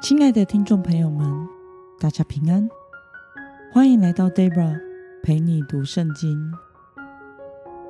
[0.00, 1.46] 亲爱的听众朋友们，
[2.00, 2.66] 大家平安，
[3.70, 4.80] 欢迎来到 Debra
[5.22, 6.54] 陪你读圣经。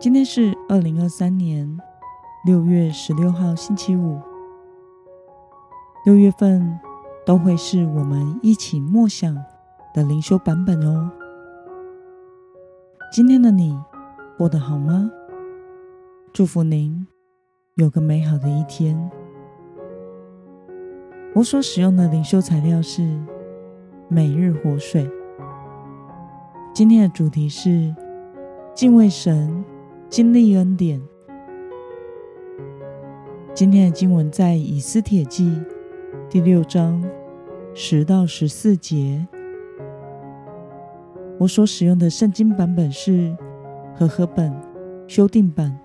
[0.00, 1.78] 今天是二零二三年
[2.44, 4.20] 六月十六号，星期五。
[6.04, 6.80] 六月份
[7.24, 9.32] 都会是我们一起默想
[9.94, 11.08] 的灵修版本哦。
[13.12, 13.78] 今天的你
[14.36, 15.08] 过得好吗？
[16.32, 17.06] 祝福您
[17.76, 19.08] 有个美好的一天。
[21.32, 23.02] 我所使用的灵修材料是
[24.08, 25.04] 《每日活水》。
[26.74, 27.94] 今天的主题是
[28.74, 29.64] 敬畏神，
[30.08, 31.00] 经历恩典。
[33.54, 35.46] 今天的经文在《以斯帖记》
[36.28, 37.00] 第六章
[37.74, 39.24] 十到十四节。
[41.38, 43.36] 我所使用的圣经版本是
[43.94, 44.52] 和合本
[45.06, 45.78] 修订版。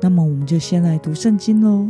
[0.00, 1.86] 那么，我们就先来读圣经喽。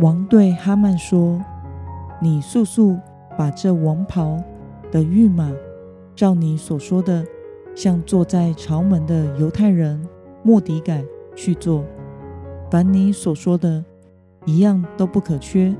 [0.00, 1.40] 王对哈曼说
[2.20, 2.98] ：“你速速
[3.38, 4.42] 把这王袍
[4.90, 5.52] 的御马，
[6.16, 7.24] 照你所说的，
[7.76, 10.04] 向坐在朝门的犹太人
[10.42, 11.04] 莫迪改
[11.36, 11.84] 去做。
[12.70, 13.84] 凡你所说的，
[14.44, 15.72] 一样都不可缺。”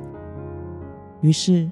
[1.20, 1.68] 于是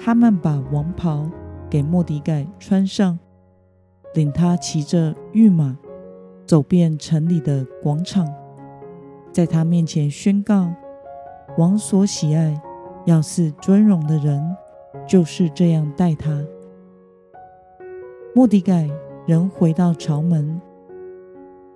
[0.00, 1.30] 哈曼把王袍
[1.70, 3.16] 给莫迪改穿上，
[4.14, 5.76] 领他骑着御马，
[6.44, 8.26] 走遍城里的广场，
[9.32, 10.72] 在他面前宣告。
[11.58, 12.56] 王所喜爱、
[13.04, 14.40] 要赐尊荣的人，
[15.08, 16.30] 就是这样待他。
[18.32, 18.88] 莫迪盖
[19.26, 20.60] 仍回到朝门，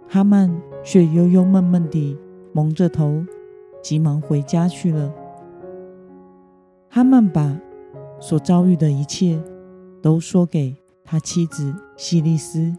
[0.08, 0.48] 哈曼
[0.84, 2.16] 却忧忧闷闷地
[2.52, 3.24] 蒙着头，
[3.83, 5.12] 急忙回家去了。
[6.89, 7.58] 哈曼把
[8.20, 9.42] 所遭遇的一切
[10.00, 12.72] 都说给他妻子希利斯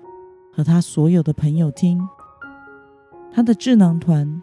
[0.53, 1.99] 和他所有的朋友听，
[3.29, 4.41] 他的智囊团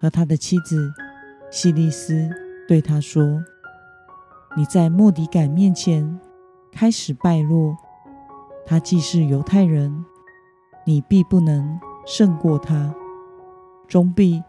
[0.00, 0.92] 和他的妻子。
[1.52, 2.30] 希利斯
[2.66, 3.44] 对他说
[4.56, 6.18] ：“你在莫迪改面前
[6.72, 7.76] 开始败落，
[8.64, 10.02] 他既是犹太人，
[10.86, 12.94] 你必不能胜过他，
[13.86, 14.42] 终必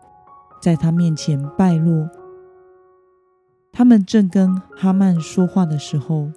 [0.61, 2.09] 在他面前败落。”
[3.73, 6.31] 他们正跟哈曼说话的时候，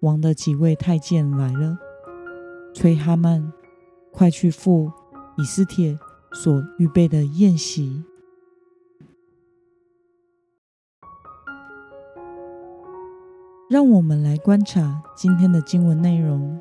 [0.00, 1.78] 王的几位太监来了，
[2.74, 3.52] 催哈曼
[4.10, 4.90] 快去赴
[5.36, 5.96] 以斯帖
[6.32, 8.02] 所预备的宴席。
[13.74, 16.60] 让我们来观察今天的经文内容。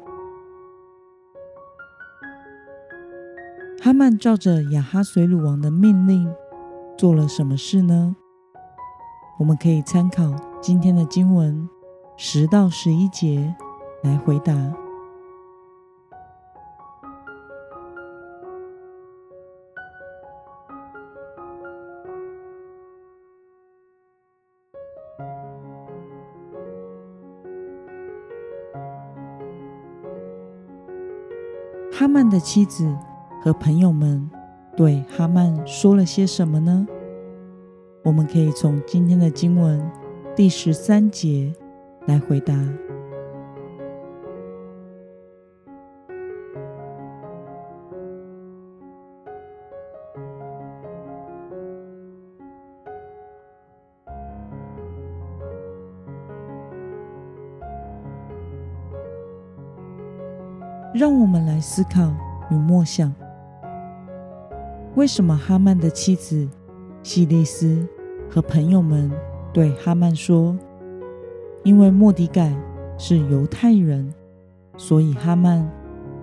[3.84, 6.34] 哈曼照着亚哈随鲁王的命令
[6.98, 8.16] 做了什么事呢？
[9.38, 11.70] 我们可以参考今天的经文
[12.18, 13.56] 十到十一节
[14.02, 14.83] 来回答。
[31.96, 32.92] 哈曼的妻子
[33.40, 34.28] 和朋友们
[34.76, 36.88] 对哈曼说了些什么呢？
[38.04, 39.80] 我们可以从今天的经文
[40.36, 41.54] 第十三节
[42.08, 42.56] 来回答。
[60.94, 62.14] 让我们来思考
[62.52, 63.12] 与默想：
[64.94, 66.48] 为什么哈曼的妻子
[67.02, 67.84] 希利斯
[68.30, 69.12] 和朋友们
[69.52, 70.56] 对哈曼说
[71.66, 72.56] ：“因为莫迪改
[72.96, 74.14] 是犹太人，
[74.78, 75.68] 所以哈曼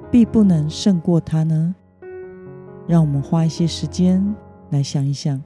[0.09, 1.75] 必不能胜过他呢？”
[2.87, 4.25] 让我们花一些时间
[4.71, 5.43] 来想一想。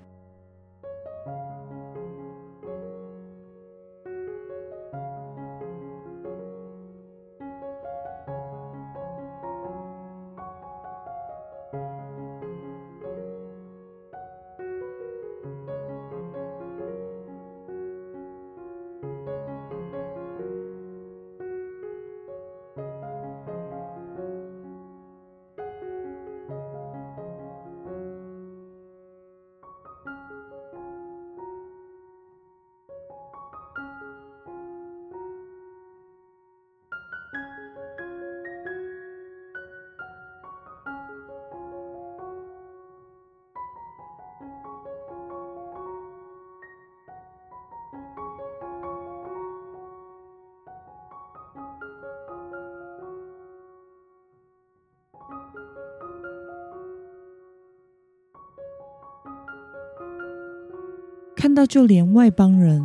[61.36, 62.82] 看到就连外邦人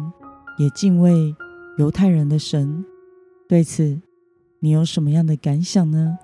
[0.57, 1.35] 也敬畏
[1.77, 2.83] 犹太人的神，
[3.47, 4.01] 对此
[4.59, 6.17] 你有什么样的感想呢？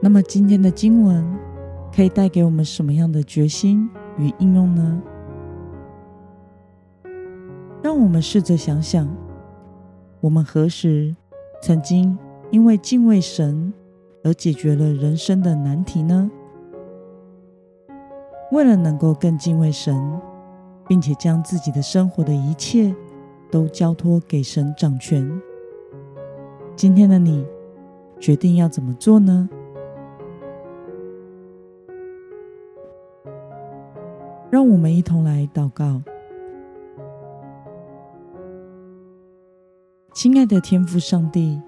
[0.00, 1.24] 那么今天的经文
[1.94, 5.02] 可以带给我们什么样的决心与应用呢？
[7.82, 9.08] 让我们试着想想，
[10.20, 11.14] 我们何时
[11.60, 12.16] 曾经
[12.50, 13.72] 因为敬畏神
[14.22, 16.30] 而解决了人生的难题呢？
[18.52, 20.00] 为了能够更敬畏神，
[20.86, 22.94] 并且将自己的生活的一切
[23.50, 25.28] 都交托给神掌权，
[26.76, 27.44] 今天的你
[28.20, 29.48] 决定要怎么做呢？
[34.50, 36.00] 让我们一同来祷告，
[40.14, 41.60] 亲爱的天父上帝，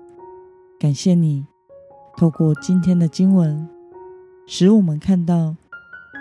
[0.78, 1.46] 感谢你
[2.16, 3.68] 透过今天的经文，
[4.46, 5.54] 使我们看到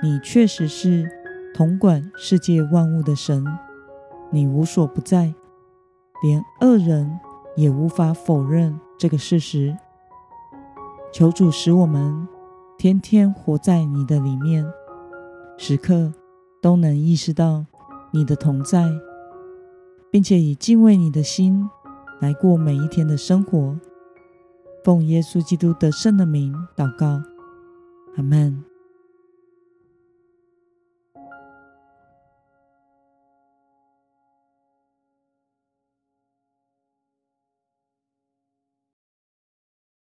[0.04, 1.10] 你确实是
[1.56, 3.46] 统管世界万物的神，
[4.30, 5.34] 你无所不在，
[6.22, 7.18] 连恶人
[7.56, 9.78] 也无法否认这个事实。
[11.14, 12.28] 求主使我们
[12.78, 14.70] 天天活在你的里面，
[15.58, 16.12] 时刻。
[16.62, 17.66] 都能意识到
[18.12, 18.90] 你的同在，
[20.12, 21.70] 并且以敬畏你的心
[22.20, 23.80] 来过每一天的生活。
[24.84, 27.22] 奉耶稣基督得胜的名祷告，
[28.16, 28.69] 阿门。